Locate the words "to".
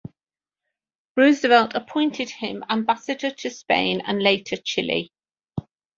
3.29-3.51